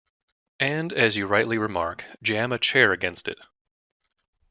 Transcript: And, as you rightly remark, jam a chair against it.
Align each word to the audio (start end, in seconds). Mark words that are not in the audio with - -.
And, 0.59 0.91
as 0.93 1.15
you 1.15 1.27
rightly 1.27 1.59
remark, 1.59 2.05
jam 2.23 2.51
a 2.51 2.57
chair 2.57 2.91
against 2.91 3.27
it. 3.27 3.37